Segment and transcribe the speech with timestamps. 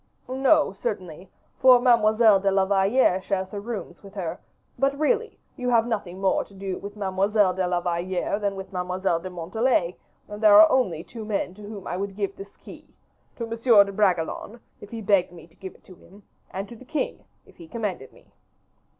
[0.27, 1.29] "No, certainly;
[1.59, 4.39] for Mademoiselle de la Valliere shares her rooms with her;
[4.79, 8.73] but, really, you have nothing more to do with Mademoiselle de la Valliere than with
[8.73, 9.95] Mademoiselle de Montalais,
[10.27, 12.95] and there are only two men to whom I would give this key;
[13.35, 13.55] to M.
[13.61, 17.23] de Bragelonne, if he begged me to give it to him, and to the king,
[17.45, 18.25] if he commanded me."